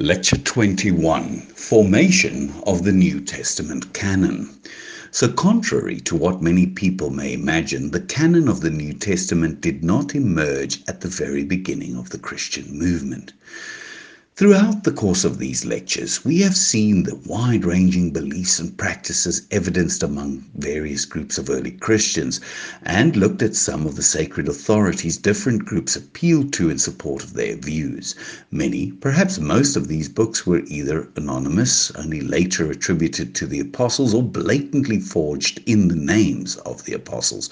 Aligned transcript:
Lecture 0.00 0.36
21 0.36 1.40
Formation 1.56 2.54
of 2.68 2.84
the 2.84 2.92
New 2.92 3.20
Testament 3.20 3.92
Canon. 3.94 4.48
So, 5.10 5.26
contrary 5.26 5.98
to 6.02 6.14
what 6.14 6.40
many 6.40 6.68
people 6.68 7.10
may 7.10 7.32
imagine, 7.32 7.90
the 7.90 8.02
canon 8.02 8.46
of 8.46 8.60
the 8.60 8.70
New 8.70 8.92
Testament 8.92 9.60
did 9.60 9.82
not 9.82 10.14
emerge 10.14 10.84
at 10.86 11.00
the 11.00 11.08
very 11.08 11.42
beginning 11.42 11.96
of 11.96 12.10
the 12.10 12.18
Christian 12.18 12.78
movement. 12.78 13.32
Throughout 14.38 14.84
the 14.84 14.92
course 14.92 15.24
of 15.24 15.38
these 15.38 15.64
lectures, 15.64 16.24
we 16.24 16.42
have 16.42 16.56
seen 16.56 17.02
the 17.02 17.16
wide 17.16 17.64
ranging 17.64 18.12
beliefs 18.12 18.60
and 18.60 18.76
practices 18.76 19.42
evidenced 19.50 20.00
among 20.00 20.44
various 20.56 21.04
groups 21.04 21.38
of 21.38 21.50
early 21.50 21.72
Christians 21.72 22.40
and 22.84 23.16
looked 23.16 23.42
at 23.42 23.56
some 23.56 23.84
of 23.84 23.96
the 23.96 24.02
sacred 24.04 24.46
authorities 24.46 25.16
different 25.16 25.64
groups 25.64 25.96
appealed 25.96 26.52
to 26.52 26.70
in 26.70 26.78
support 26.78 27.24
of 27.24 27.32
their 27.32 27.56
views. 27.56 28.14
Many, 28.52 28.92
perhaps 28.92 29.40
most 29.40 29.74
of 29.74 29.88
these 29.88 30.08
books 30.08 30.46
were 30.46 30.62
either 30.68 31.08
anonymous, 31.16 31.90
only 31.96 32.20
later 32.20 32.70
attributed 32.70 33.34
to 33.34 33.46
the 33.46 33.58
apostles, 33.58 34.14
or 34.14 34.22
blatantly 34.22 35.00
forged 35.00 35.60
in 35.66 35.88
the 35.88 35.96
names 35.96 36.54
of 36.58 36.84
the 36.84 36.92
apostles. 36.92 37.50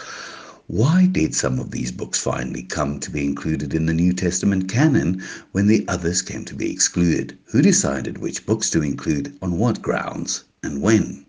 Why 0.68 1.06
did 1.06 1.32
some 1.34 1.60
of 1.60 1.70
these 1.70 1.92
books 1.92 2.18
finally 2.18 2.64
come 2.64 2.98
to 3.00 3.10
be 3.10 3.24
included 3.24 3.72
in 3.72 3.86
the 3.86 3.94
New 3.94 4.12
Testament 4.12 4.68
canon 4.68 5.22
when 5.52 5.68
the 5.68 5.84
others 5.86 6.22
came 6.22 6.44
to 6.46 6.56
be 6.56 6.72
excluded? 6.72 7.38
Who 7.52 7.62
decided 7.62 8.18
which 8.18 8.46
books 8.46 8.68
to 8.70 8.82
include 8.82 9.36
on 9.40 9.58
what 9.58 9.80
grounds 9.80 10.42
and 10.64 10.82
when? 10.82 11.25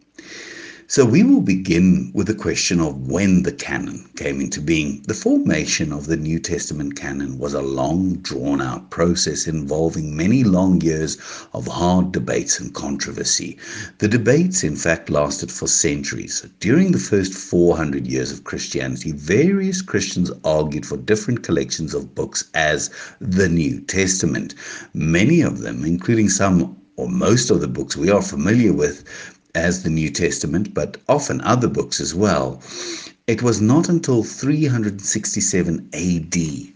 So 0.89 1.03
we 1.03 1.21
will 1.21 1.41
begin 1.41 2.11
with 2.13 2.27
the 2.27 2.33
question 2.33 2.79
of 2.79 3.09
when 3.09 3.43
the 3.43 3.51
canon 3.51 4.09
came 4.15 4.39
into 4.39 4.61
being. 4.61 5.03
The 5.05 5.13
formation 5.13 5.91
of 5.91 6.05
the 6.05 6.15
New 6.15 6.39
Testament 6.39 6.95
canon 6.95 7.39
was 7.39 7.53
a 7.53 7.61
long, 7.61 8.13
drawn 8.21 8.61
out 8.61 8.89
process 8.89 9.47
involving 9.47 10.15
many 10.15 10.45
long 10.45 10.79
years 10.79 11.17
of 11.51 11.67
hard 11.67 12.13
debates 12.13 12.57
and 12.57 12.73
controversy. 12.73 13.57
The 13.97 14.07
debates, 14.07 14.63
in 14.63 14.77
fact, 14.77 15.09
lasted 15.09 15.51
for 15.51 15.67
centuries. 15.67 16.47
During 16.61 16.93
the 16.93 16.99
first 16.99 17.33
400 17.33 18.07
years 18.07 18.31
of 18.31 18.45
Christianity, 18.45 19.11
various 19.11 19.81
Christians 19.81 20.31
argued 20.45 20.85
for 20.85 20.95
different 20.95 21.43
collections 21.43 21.93
of 21.93 22.15
books 22.15 22.45
as 22.53 22.89
the 23.19 23.49
New 23.49 23.81
Testament. 23.81 24.55
Many 24.93 25.41
of 25.41 25.59
them, 25.59 25.83
including 25.83 26.29
some 26.29 26.77
or 26.95 27.09
most 27.09 27.51
of 27.51 27.61
the 27.61 27.67
books 27.67 27.95
we 27.95 28.09
are 28.09 28.23
familiar 28.23 28.73
with, 28.73 29.03
as 29.57 29.81
the 29.81 29.89
New 29.89 30.11
Testament, 30.11 30.71
but 30.75 30.97
often 31.09 31.41
other 31.41 31.67
books 31.67 31.99
as 31.99 32.13
well. 32.13 32.61
It 33.25 33.41
was 33.41 33.59
not 33.59 33.89
until 33.89 34.23
367 34.23 35.89
AD 35.93 36.33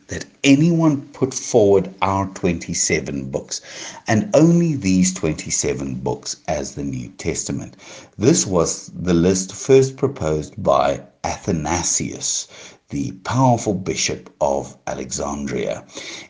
that 0.08 0.26
anyone 0.44 1.04
put 1.14 1.34
forward 1.34 1.94
our 2.02 2.26
27 2.30 3.30
books, 3.30 3.62
and 4.08 4.30
only 4.34 4.76
these 4.76 5.14
27 5.14 5.96
books 5.96 6.38
as 6.48 6.74
the 6.74 6.84
New 6.84 7.10
Testament. 7.20 7.78
This 8.18 8.48
was 8.48 8.92
the 8.94 9.14
list 9.14 9.54
first 9.54 9.96
proposed 9.96 10.62
by 10.62 11.04
Athanasius, 11.24 12.48
the 12.90 13.12
powerful 13.24 13.76
bishop 13.76 14.34
of 14.42 14.76
Alexandria, 14.88 15.86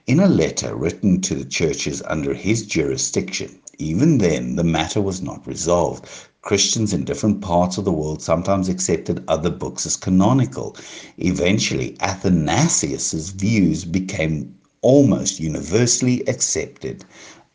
in 0.05 0.19
a 0.19 0.27
letter 0.27 0.75
written 0.75 1.21
to 1.21 1.33
the 1.33 1.45
churches 1.45 2.03
under 2.07 2.33
his 2.33 2.65
jurisdiction. 2.65 3.57
Even 3.79 4.19
then, 4.19 4.57
the 4.57 4.63
matter 4.63 5.01
was 5.01 5.21
not 5.21 5.47
resolved. 5.47 6.07
Christians 6.41 6.91
in 6.91 7.05
different 7.05 7.41
parts 7.41 7.77
of 7.77 7.85
the 7.85 7.91
world 7.91 8.21
sometimes 8.21 8.67
accepted 8.67 9.23
other 9.27 9.49
books 9.51 9.85
as 9.85 9.95
canonical. 9.95 10.75
Eventually, 11.17 11.95
Athanasius's 11.99 13.29
views 13.29 13.85
became 13.85 14.53
almost 14.81 15.39
universally 15.39 16.21
accepted 16.27 17.05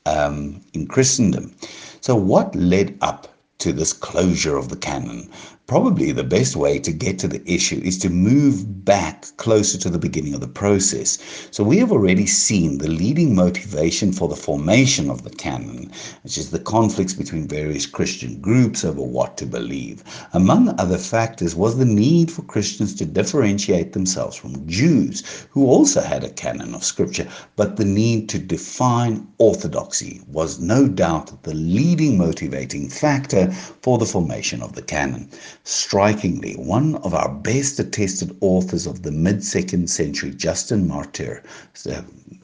um, 0.07 0.61
in 0.73 0.87
Christendom. 0.87 1.55
So, 2.01 2.15
what 2.15 2.55
led 2.55 2.97
up 3.01 3.27
to 3.59 3.73
this 3.73 3.93
closure 3.93 4.57
of 4.57 4.69
the 4.69 4.77
canon? 4.77 5.31
Probably 5.67 6.13
the 6.13 6.23
best 6.23 6.55
way 6.55 6.79
to 6.79 6.93
get 6.93 7.19
to 7.19 7.27
the 7.27 7.43
issue 7.45 7.81
is 7.83 7.99
to 7.99 8.09
move 8.09 8.85
back 8.85 9.27
closer 9.37 9.77
to 9.79 9.91
the 9.91 9.99
beginning 9.99 10.33
of 10.33 10.41
the 10.41 10.47
process. 10.47 11.19
So, 11.51 11.65
we 11.65 11.79
have 11.79 11.91
already 11.91 12.25
seen 12.25 12.79
the 12.79 12.89
leading 12.89 13.35
motivation 13.35 14.13
for 14.13 14.29
the 14.29 14.37
formation 14.37 15.11
of 15.11 15.25
the 15.25 15.31
canon, 15.31 15.91
which 16.23 16.39
is 16.39 16.53
the 16.53 16.61
conflicts 16.61 17.15
between 17.15 17.49
various 17.49 17.85
Christian 17.85 18.41
groups 18.41 18.85
over 18.85 19.03
what 19.03 19.37
to 19.39 19.45
believe. 19.47 20.05
Among 20.33 20.69
other 20.79 20.99
factors, 20.99 21.57
was 21.57 21.79
the 21.79 21.85
need 21.85 22.31
for 22.31 22.43
Christians 22.43 22.95
to 22.95 23.05
differentiate 23.05 23.93
themselves 23.93 24.37
from 24.37 24.69
Jews, 24.69 25.25
who 25.51 25.67
also 25.67 26.01
had 26.01 26.23
a 26.23 26.31
canon 26.31 26.77
of 26.77 26.85
Scripture, 26.85 27.27
but 27.57 27.77
the 27.77 27.85
need 27.85 28.29
to 28.29 28.39
define 28.39 29.27
orthodoxy 29.39 30.23
was 30.29 30.61
no 30.61 30.87
doubt 30.87 31.43
the 31.43 31.55
leading 31.55 32.17
motivating 32.17 32.89
factor 32.89 33.51
for 33.51 33.99
the 33.99 34.07
formation 34.07 34.63
of 34.63 34.77
the 34.77 34.83
canon. 34.83 35.29
Strikingly, 35.69 36.53
one 36.55 36.95
of 36.97 37.13
our 37.13 37.29
best 37.29 37.81
attested 37.81 38.37
authors 38.41 38.87
of 38.87 39.03
the 39.03 39.11
mid 39.11 39.43
second 39.43 39.91
century, 39.91 40.31
Justin 40.31 40.87
Martyr, 40.87 41.43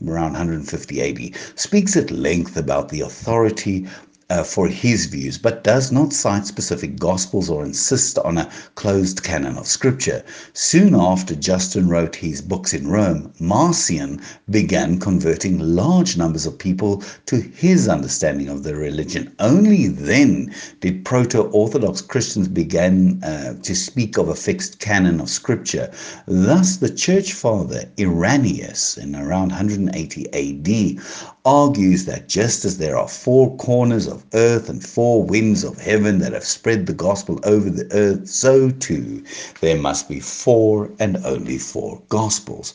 around 0.05 0.33
150 0.33 1.01
AD, 1.01 1.37
speaks 1.55 1.97
at 1.97 2.11
length 2.11 2.57
about 2.57 2.89
the 2.89 3.01
authority 3.01 3.87
uh, 4.33 4.43
for 4.43 4.67
his 4.67 5.05
views, 5.05 5.37
but 5.37 5.63
does 5.63 5.93
not 5.93 6.11
cite 6.11 6.47
specific 6.47 6.99
gospels 6.99 7.51
or 7.51 7.63
insist 7.63 8.19
on 8.21 8.39
a 8.39 8.51
closed 8.77 9.23
canon 9.23 9.59
of 9.59 9.67
scripture. 9.67 10.25
Soon 10.55 10.95
after 10.95 11.35
Justin 11.35 11.87
wrote 11.87 12.17
his 12.17 12.41
books 12.41 12.73
in 12.73 12.89
Rome, 12.89 13.31
Marcion 13.39 14.23
began 14.49 14.99
converting 14.99 15.59
large 15.59 16.17
numbers 16.17 16.47
of 16.47 16.59
people 16.59 17.03
to 17.27 17.37
his 17.37 17.89
understanding 17.89 18.49
of 18.49 18.63
the 18.63 18.75
religion. 18.75 19.35
Only 19.39 19.89
then 19.89 20.51
did 20.81 21.05
proto 21.05 21.43
Orthodox 21.61 22.01
Christians 22.01 22.49
begin 22.49 23.23
uh, 23.23 23.55
to 23.63 23.75
speak 23.75 24.17
of 24.17 24.29
a 24.29 24.35
fixed 24.35 24.79
canon 24.79 25.21
of 25.21 25.29
scripture. 25.29 25.91
Thus, 26.27 26.77
the 26.77 26.89
church 26.89 27.35
father 27.35 27.85
Irenaeus, 28.01 28.97
in 28.97 29.15
around 29.15 29.51
180 29.51 30.27
AD, 30.33 31.03
argues 31.45 32.05
that 32.05 32.29
just 32.29 32.65
as 32.65 32.79
there 32.79 32.97
are 32.97 33.09
four 33.09 33.57
corners 33.57 34.07
of 34.07 34.25
earth 34.35 34.69
and 34.69 34.85
four 34.85 35.25
winds 35.25 35.65
of 35.65 35.77
heaven 35.79 36.19
that 36.21 36.33
have 36.33 36.45
spread 36.45 36.87
the 36.87 36.93
gospel 36.93 37.41
over 37.45 37.69
the 37.69 37.89
earth, 37.93 38.29
so 38.29 38.71
too 38.71 39.25
there 39.61 39.77
must 39.77 40.09
be 40.09 40.21
four 40.21 40.91
and 41.01 41.17
only 41.25 41.59
four 41.59 42.01
gospels. 42.09 42.75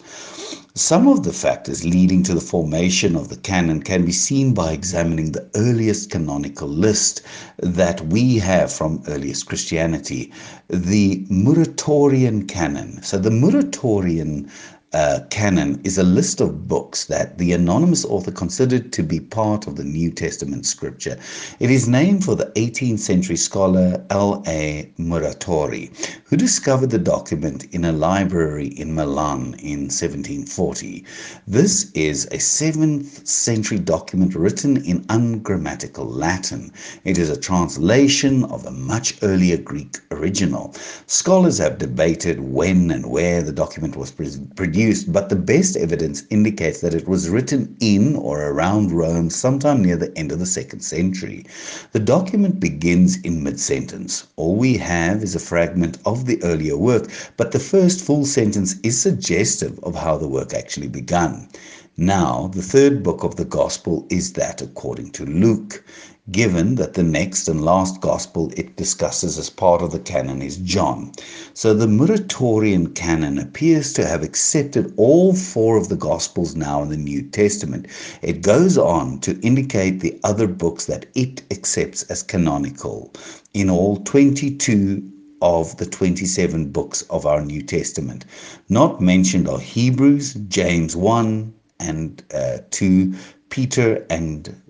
Some 0.75 1.07
of 1.07 1.23
the 1.23 1.33
factors 1.33 1.83
leading 1.85 2.21
to 2.23 2.35
the 2.35 2.41
formation 2.41 3.15
of 3.15 3.29
the 3.29 3.37
canon 3.37 3.81
can 3.81 4.05
be 4.05 4.11
seen 4.11 4.53
by 4.53 4.73
examining 4.73 5.31
the 5.31 5.49
earliest 5.55 6.11
canonical 6.11 6.67
list 6.67 7.21
that 7.57 8.05
we 8.07 8.37
have 8.37 8.71
from 8.71 9.01
earliest 9.07 9.47
Christianity, 9.47 10.31
the 10.67 11.25
Muratorian 11.31 12.47
canon. 12.47 13.01
So 13.01 13.17
the 13.17 13.31
Muratorian 13.31 14.51
uh, 14.93 15.19
canon 15.29 15.81
is 15.83 15.97
a 15.97 16.03
list 16.03 16.39
of 16.39 16.67
books 16.67 17.05
that 17.05 17.37
the 17.37 17.51
anonymous 17.51 18.05
author 18.05 18.31
considered 18.31 18.93
to 18.93 19.03
be 19.03 19.19
part 19.19 19.67
of 19.67 19.75
the 19.75 19.83
New 19.83 20.09
Testament 20.09 20.65
scripture. 20.65 21.17
It 21.59 21.69
is 21.69 21.89
named 21.89 22.23
for 22.23 22.35
the 22.35 22.45
18th 22.55 22.99
century 22.99 23.35
scholar 23.35 24.05
L.A. 24.09 24.89
Muratori, 24.97 25.91
who 26.23 26.37
discovered 26.37 26.89
the 26.89 26.99
document 26.99 27.65
in 27.73 27.83
a 27.83 27.91
library 27.91 28.67
in 28.67 28.95
Milan 28.95 29.55
in 29.59 29.89
1740. 29.89 31.03
This 31.45 31.91
is 31.91 32.25
a 32.27 32.37
7th 32.37 33.27
century 33.27 33.79
document 33.79 34.35
written 34.35 34.77
in 34.85 35.05
ungrammatical 35.09 36.05
Latin. 36.05 36.71
It 37.03 37.17
is 37.17 37.29
a 37.29 37.39
translation 37.39 38.45
of 38.45 38.65
a 38.65 38.71
much 38.71 39.17
earlier 39.21 39.57
Greek 39.57 39.97
original. 40.11 40.73
Scholars 41.07 41.57
have 41.57 41.77
debated 41.77 42.39
when 42.39 42.89
and 42.89 43.07
where 43.07 43.41
the 43.41 43.51
document 43.51 43.97
was 43.97 44.11
produced 44.11 44.76
but 45.07 45.29
the 45.29 45.35
best 45.35 45.75
evidence 45.75 46.21
indicates 46.29 46.81
that 46.81 46.93
it 46.93 47.07
was 47.07 47.29
written 47.31 47.75
in 47.79 48.15
or 48.15 48.43
around 48.43 48.91
Rome 48.91 49.31
sometime 49.31 49.81
near 49.81 49.97
the 49.97 50.15
end 50.15 50.31
of 50.31 50.37
the 50.37 50.45
second 50.45 50.81
century. 50.81 51.47
The 51.93 51.99
document 51.99 52.59
begins 52.59 53.19
in 53.21 53.41
mid 53.41 53.59
sentence. 53.59 54.27
All 54.35 54.55
we 54.55 54.77
have 54.77 55.23
is 55.23 55.33
a 55.33 55.39
fragment 55.39 55.97
of 56.05 56.27
the 56.27 56.39
earlier 56.43 56.77
work, 56.77 57.09
but 57.37 57.53
the 57.53 57.59
first 57.59 58.01
full 58.01 58.23
sentence 58.23 58.75
is 58.83 59.01
suggestive 59.01 59.79
of 59.81 59.95
how 59.95 60.15
the 60.15 60.27
work 60.27 60.53
actually 60.53 60.89
began. 60.89 61.49
Now, 61.99 62.51
the 62.53 62.61
third 62.61 63.01
book 63.01 63.23
of 63.23 63.37
the 63.37 63.45
Gospel 63.45 64.05
is 64.11 64.33
that 64.33 64.61
according 64.61 65.09
to 65.13 65.25
Luke 65.25 65.83
given 66.29 66.75
that 66.75 66.93
the 66.93 67.01
next 67.01 67.47
and 67.47 67.63
last 67.63 68.01
gospel 68.01 68.51
it 68.55 68.75
discusses 68.75 69.37
as 69.39 69.49
part 69.49 69.81
of 69.81 69.91
the 69.91 69.99
canon 69.99 70.41
is 70.41 70.57
John. 70.57 71.11
So 71.55 71.73
the 71.73 71.87
Muratorian 71.87 72.93
canon 72.93 73.39
appears 73.39 73.93
to 73.93 74.05
have 74.05 74.21
accepted 74.23 74.93
all 74.97 75.33
four 75.33 75.77
of 75.77 75.89
the 75.89 75.95
gospels 75.95 76.55
now 76.55 76.83
in 76.83 76.89
the 76.89 76.97
New 76.97 77.23
Testament. 77.23 77.87
It 78.21 78.43
goes 78.43 78.77
on 78.77 79.19
to 79.21 79.39
indicate 79.39 80.01
the 80.01 80.19
other 80.23 80.47
books 80.47 80.85
that 80.85 81.07
it 81.15 81.41
accepts 81.49 82.03
as 82.03 82.21
canonical. 82.21 83.11
In 83.55 83.69
all, 83.71 83.97
22 84.03 85.01
of 85.41 85.77
the 85.77 85.85
27 85.85 86.71
books 86.71 87.03
of 87.03 87.25
our 87.25 87.43
New 87.43 87.61
Testament. 87.61 88.25
Not 88.69 89.01
mentioned 89.01 89.47
are 89.47 89.59
Hebrews, 89.59 90.33
James 90.47 90.95
1 90.95 91.53
and 91.79 92.23
uh, 92.33 92.59
2, 92.71 93.13
Peter 93.49 94.05
and 94.09 94.61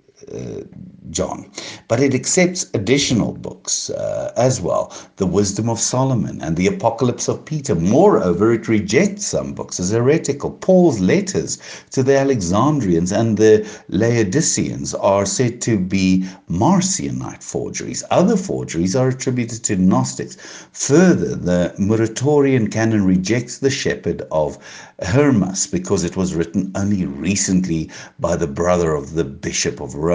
John, 1.12 1.50
but 1.88 2.00
it 2.00 2.14
accepts 2.14 2.70
additional 2.74 3.34
books 3.34 3.90
uh, 3.90 4.34
as 4.36 4.60
well 4.60 4.92
the 5.18 5.26
Wisdom 5.26 5.70
of 5.70 5.80
Solomon 5.80 6.42
and 6.42 6.58
the 6.58 6.68
Apocalypse 6.68 7.28
of 7.28 7.46
Peter. 7.46 7.76
Moreover, 7.76 8.52
it 8.52 8.68
rejects 8.68 9.26
some 9.26 9.54
books 9.54 9.80
as 9.80 9.92
heretical. 9.92 10.52
Paul's 10.52 11.00
letters 11.00 11.60
to 11.92 12.04
the 12.04 12.18
Alexandrians 12.18 13.12
and 13.12 13.38
the 13.38 13.68
Laodiceans 13.90 14.94
are 14.96 15.26
said 15.26 15.62
to 15.62 15.80
be 15.80 16.26
Marcionite 16.50 17.44
forgeries. 17.44 18.04
Other 18.12 18.38
forgeries 18.38 18.96
are 18.96 19.10
attributed 19.10 19.64
to 19.66 19.78
Gnostics. 19.78 20.38
Further, 20.74 21.36
the 21.36 21.74
Muratorian 21.80 22.72
canon 22.72 23.06
rejects 23.06 23.60
the 23.60 23.70
Shepherd 23.70 24.24
of 24.32 24.58
Hermas 25.02 25.68
because 25.68 26.04
it 26.04 26.18
was 26.18 26.34
written 26.36 26.72
only 26.76 27.06
recently 27.06 27.90
by 28.20 28.36
the 28.36 28.48
brother 28.48 28.94
of 28.94 29.14
the 29.14 29.24
Bishop 29.24 29.80
of 29.80 29.96
Rome. 29.96 30.07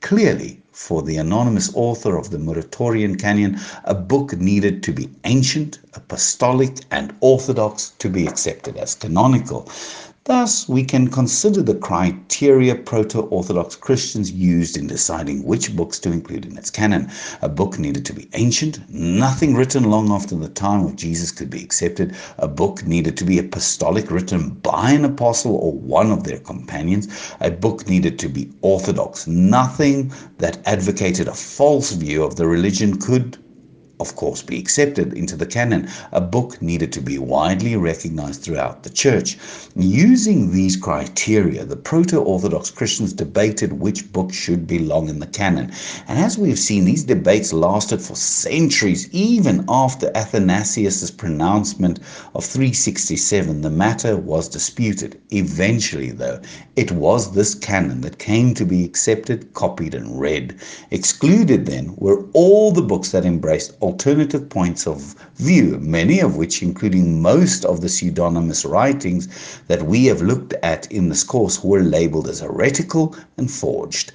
Clearly, 0.00 0.60
for 0.72 1.02
the 1.02 1.16
anonymous 1.16 1.70
author 1.74 2.16
of 2.16 2.30
the 2.30 2.38
Muratorian 2.38 3.18
Canon, 3.18 3.58
a 3.84 3.94
book 3.94 4.36
needed 4.36 4.82
to 4.82 4.92
be 4.92 5.08
ancient, 5.24 5.78
apostolic, 5.94 6.78
and 6.90 7.14
orthodox 7.20 7.92
to 7.98 8.08
be 8.08 8.26
accepted 8.26 8.76
as 8.76 8.94
canonical. 8.94 9.68
Thus, 10.24 10.68
we 10.68 10.84
can 10.84 11.08
consider 11.08 11.62
the 11.62 11.74
criteria 11.74 12.76
Proto 12.76 13.22
Orthodox 13.22 13.74
Christians 13.74 14.30
used 14.30 14.76
in 14.76 14.86
deciding 14.86 15.42
which 15.42 15.74
books 15.74 15.98
to 15.98 16.12
include 16.12 16.44
in 16.46 16.56
its 16.56 16.70
canon. 16.70 17.10
A 17.40 17.48
book 17.48 17.76
needed 17.76 18.06
to 18.06 18.12
be 18.12 18.28
ancient, 18.34 18.88
nothing 18.88 19.56
written 19.56 19.82
long 19.82 20.12
after 20.12 20.36
the 20.36 20.48
time 20.48 20.84
of 20.84 20.94
Jesus 20.94 21.32
could 21.32 21.50
be 21.50 21.64
accepted. 21.64 22.14
A 22.38 22.46
book 22.46 22.86
needed 22.86 23.16
to 23.16 23.24
be 23.24 23.40
apostolic, 23.40 24.12
written 24.12 24.50
by 24.50 24.92
an 24.92 25.04
apostle 25.04 25.56
or 25.56 25.72
one 25.72 26.12
of 26.12 26.22
their 26.22 26.38
companions. 26.38 27.08
A 27.40 27.50
book 27.50 27.88
needed 27.88 28.16
to 28.20 28.28
be 28.28 28.52
orthodox, 28.60 29.26
nothing 29.26 30.12
that 30.38 30.60
advocated 30.68 31.26
a 31.26 31.34
false 31.34 31.90
view 31.90 32.22
of 32.22 32.36
the 32.36 32.46
religion 32.46 32.96
could 32.96 33.41
of 34.00 34.16
course, 34.16 34.42
be 34.42 34.58
accepted 34.58 35.12
into 35.12 35.36
the 35.36 35.46
canon. 35.46 35.88
A 36.10 36.20
book 36.20 36.60
needed 36.60 36.92
to 36.94 37.00
be 37.00 37.18
widely 37.18 37.76
recognized 37.76 38.42
throughout 38.42 38.82
the 38.82 38.90
church. 38.90 39.38
Using 39.76 40.52
these 40.52 40.76
criteria, 40.76 41.64
the 41.64 41.76
proto 41.76 42.18
Orthodox 42.18 42.70
Christians 42.70 43.12
debated 43.12 43.74
which 43.74 44.12
book 44.12 44.32
should 44.32 44.66
belong 44.66 45.08
in 45.08 45.20
the 45.20 45.26
canon. 45.26 45.72
And 46.08 46.18
as 46.18 46.36
we've 46.36 46.58
seen, 46.58 46.84
these 46.84 47.04
debates 47.04 47.52
lasted 47.52 48.02
for 48.02 48.16
centuries, 48.16 49.08
even 49.12 49.64
after 49.68 50.10
Athanasius' 50.14 51.10
pronouncement 51.10 52.00
of 52.34 52.44
367. 52.44 53.60
The 53.60 53.70
matter 53.70 54.16
was 54.16 54.48
disputed. 54.48 55.20
Eventually, 55.30 56.10
though, 56.10 56.40
it 56.76 56.90
was 56.90 57.32
this 57.32 57.54
canon 57.54 58.00
that 58.00 58.18
came 58.18 58.54
to 58.54 58.64
be 58.64 58.84
accepted, 58.84 59.52
copied, 59.54 59.94
and 59.94 60.18
read. 60.18 60.56
Excluded 60.90 61.66
then 61.66 61.94
were 61.96 62.24
all 62.32 62.72
the 62.72 62.82
books 62.82 63.12
that 63.12 63.24
embraced 63.24 63.76
alternative 63.92 64.48
points 64.48 64.86
of 64.86 65.14
view, 65.36 65.78
many 65.78 66.18
of 66.18 66.36
which, 66.36 66.62
including 66.62 67.20
most 67.20 67.62
of 67.66 67.82
the 67.82 67.90
pseudonymous 67.90 68.64
writings 68.64 69.28
that 69.68 69.82
we 69.82 70.06
have 70.06 70.22
looked 70.22 70.54
at 70.62 70.90
in 70.90 71.10
this 71.10 71.22
course, 71.22 71.62
were 71.62 71.82
labeled 71.82 72.26
as 72.26 72.40
heretical 72.40 73.14
and 73.36 73.50
forged. 73.50 74.10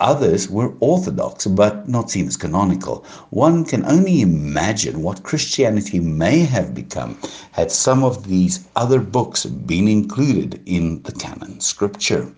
Others 0.00 0.50
were 0.50 0.74
orthodox 0.80 1.46
but 1.46 1.88
not 1.88 2.10
seen 2.10 2.26
as 2.26 2.36
canonical. 2.36 3.06
One 3.30 3.64
can 3.64 3.86
only 3.86 4.20
imagine 4.20 5.00
what 5.02 5.22
Christianity 5.22 5.98
may 5.98 6.40
have 6.40 6.74
become 6.74 7.16
had 7.52 7.72
some 7.72 8.04
of 8.04 8.28
these 8.28 8.60
other 8.76 9.00
books 9.00 9.46
been 9.46 9.88
included 9.88 10.60
in 10.66 11.02
the 11.04 11.12
canon 11.12 11.60
scripture. 11.60 12.30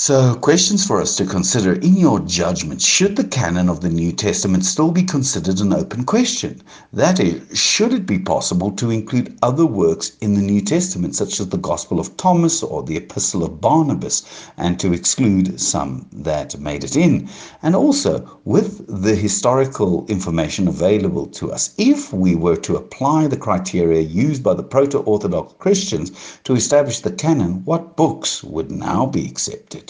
So, 0.00 0.36
questions 0.36 0.86
for 0.86 1.00
us 1.00 1.16
to 1.16 1.26
consider 1.26 1.72
in 1.72 1.96
your 1.96 2.20
judgment 2.20 2.80
should 2.80 3.16
the 3.16 3.24
canon 3.24 3.68
of 3.68 3.80
the 3.80 3.88
New 3.88 4.12
Testament 4.12 4.64
still 4.64 4.92
be 4.92 5.02
considered 5.02 5.58
an 5.58 5.72
open 5.72 6.04
question? 6.04 6.62
That 6.92 7.18
is, 7.18 7.58
should 7.58 7.92
it 7.92 8.06
be 8.06 8.20
possible 8.20 8.70
to 8.70 8.92
include 8.92 9.36
other 9.42 9.66
works 9.66 10.12
in 10.20 10.34
the 10.34 10.40
New 10.40 10.60
Testament, 10.60 11.16
such 11.16 11.40
as 11.40 11.48
the 11.48 11.58
Gospel 11.58 11.98
of 11.98 12.16
Thomas 12.16 12.62
or 12.62 12.84
the 12.84 12.96
Epistle 12.96 13.42
of 13.42 13.60
Barnabas, 13.60 14.22
and 14.56 14.78
to 14.78 14.92
exclude 14.92 15.60
some 15.60 16.06
that 16.12 16.60
made 16.60 16.84
it 16.84 16.94
in? 16.94 17.28
And 17.60 17.74
also, 17.74 18.38
with 18.44 18.86
the 18.86 19.16
historical 19.16 20.06
information 20.06 20.68
available 20.68 21.26
to 21.26 21.50
us, 21.50 21.74
if 21.76 22.12
we 22.12 22.36
were 22.36 22.56
to 22.58 22.76
apply 22.76 23.26
the 23.26 23.36
criteria 23.36 24.02
used 24.02 24.44
by 24.44 24.54
the 24.54 24.62
proto 24.62 24.98
Orthodox 25.00 25.54
Christians 25.58 26.12
to 26.44 26.54
establish 26.54 27.00
the 27.00 27.10
canon, 27.10 27.64
what 27.64 27.96
books 27.96 28.44
would 28.44 28.70
now 28.70 29.04
be 29.04 29.26
accepted? 29.26 29.87